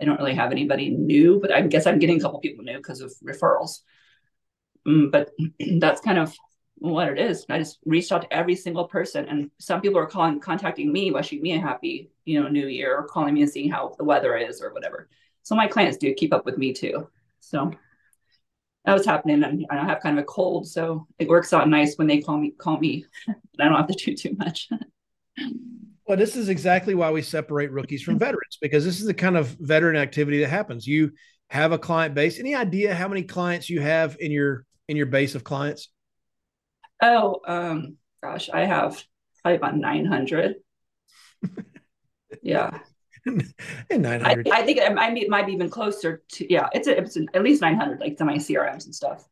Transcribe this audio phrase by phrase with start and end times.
[0.00, 2.76] I don't really have anybody new, but I guess I'm getting a couple people new
[2.76, 3.80] because of referrals.
[4.86, 5.30] Mm, but
[5.78, 6.34] that's kind of
[6.76, 7.44] what it is.
[7.50, 11.10] I just reached out to every single person, and some people are calling, contacting me,
[11.10, 14.04] wishing me a happy, you know, New Year, or calling me and seeing how the
[14.04, 15.08] weather is or whatever.
[15.42, 17.08] So my clients do keep up with me too.
[17.40, 17.72] So
[18.86, 21.96] that was happening, and I have kind of a cold, so it works out nice
[21.96, 22.52] when they call me.
[22.52, 24.70] Call me, and I don't have to do too much.
[26.06, 29.36] Well, this is exactly why we separate rookies from veterans because this is the kind
[29.36, 30.86] of veteran activity that happens.
[30.86, 31.12] You
[31.50, 32.38] have a client base.
[32.38, 35.88] Any idea how many clients you have in your in your base of clients?
[37.02, 39.02] Oh, um, gosh, I have
[39.42, 40.56] probably about 900.
[42.42, 42.78] yeah.
[43.26, 43.54] and
[43.90, 44.48] I, 900.
[44.48, 47.28] I think it might be, might be even closer to, yeah, it's, a, it's an,
[47.34, 49.24] at least 900, like to my CRMs and stuff.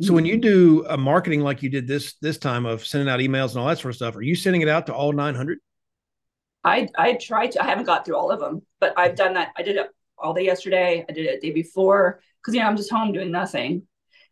[0.00, 3.20] So when you do a marketing like you did this this time of sending out
[3.20, 5.58] emails and all that sort of stuff, are you sending it out to all 900?
[6.64, 9.52] I, I tried to, I haven't got through all of them, but I've done that.
[9.56, 11.04] I did it all day yesterday.
[11.08, 13.82] I did it day before because, you know, I'm just home doing nothing.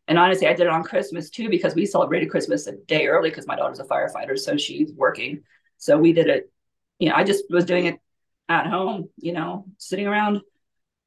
[0.07, 3.31] And honestly, I did it on Christmas too because we celebrated Christmas a day early
[3.31, 5.43] because my daughter's a firefighter, so she's working.
[5.77, 6.51] So we did it.
[6.99, 8.01] You know, I just was doing it
[8.49, 9.11] at home.
[9.19, 10.41] You know, sitting around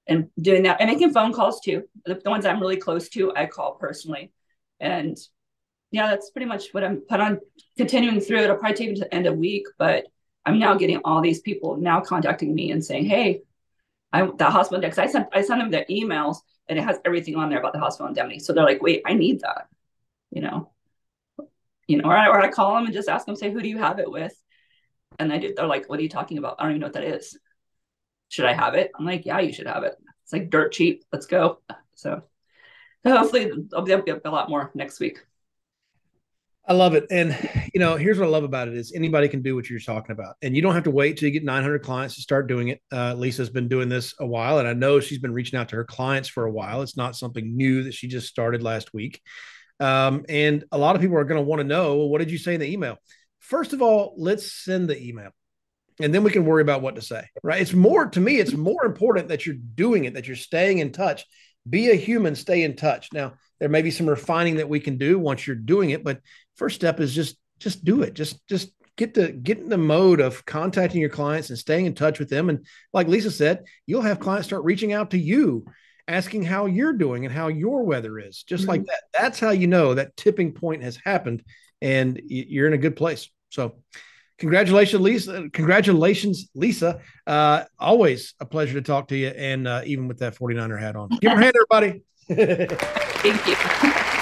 [0.08, 1.84] and doing that and making phone calls too.
[2.06, 4.32] The, the ones I'm really close to, I call personally.
[4.82, 5.18] And
[5.92, 7.40] yeah, that's pretty much what I'm put on
[7.78, 8.40] continuing through.
[8.40, 10.08] It'll probably take me to the end of week, but
[10.46, 13.44] I'm now getting all these people now contacting me and saying, "Hey,
[14.12, 14.98] I the hospital index.
[14.98, 16.38] I sent I sent them their emails
[16.68, 18.40] and it has everything on there about the hospital indemnity.
[18.40, 19.68] So they're like, wait, I need that,
[20.32, 20.72] you know,
[21.88, 23.68] you know, or I, or I call them and just ask them, say, who do
[23.68, 24.34] you have it with?
[25.20, 26.56] And they do, they're like, what are you talking about?
[26.60, 27.38] I don't even know what that is.
[28.30, 28.92] Should I have it?
[28.98, 29.96] I'm like, yeah, you should have it.
[30.24, 31.04] It's like dirt cheap.
[31.12, 31.60] Let's go.
[31.96, 32.24] So
[33.08, 35.20] hopefully I'll be get a lot more next week.
[36.68, 37.08] I love it.
[37.10, 37.36] And
[37.74, 40.12] you know, here's what I love about it is anybody can do what you're talking
[40.12, 40.36] about.
[40.42, 42.82] And you don't have to wait till you get 900 clients to start doing it.
[42.92, 45.76] Uh, Lisa's been doing this a while and I know she's been reaching out to
[45.78, 46.82] her clients for a while.
[46.84, 49.22] It's not something new that she just started last week.
[49.80, 52.30] Um, and a lot of people are going to want to know, well, what did
[52.30, 52.98] you say in the email?
[53.40, 55.32] First of all, let's send the email
[56.00, 57.62] and then we can worry about what to say, right?
[57.62, 60.92] It's more to me, it's more important that you're doing it, that you're staying in
[60.92, 61.26] touch.
[61.70, 63.10] Be a human, stay in touch.
[63.14, 66.22] Now, there may be some refining that we can do once you're doing it, but
[66.56, 68.14] first step is just just do it.
[68.14, 71.94] Just just get to get in the mode of contacting your clients and staying in
[71.94, 72.50] touch with them.
[72.50, 75.66] And like Lisa said, you'll have clients start reaching out to you,
[76.08, 78.88] asking how you're doing and how your weather is, just like mm-hmm.
[78.88, 79.20] that.
[79.20, 81.44] That's how you know that tipping point has happened
[81.82, 83.30] and you're in a good place.
[83.50, 83.76] So
[84.42, 85.50] congratulations, Lisa.
[85.54, 87.00] Congratulations, Lisa.
[87.26, 89.28] Uh, always a pleasure to talk to you.
[89.28, 92.02] And uh, even with that 49er hat on, give her a hand, everybody.
[93.22, 94.21] Thank you.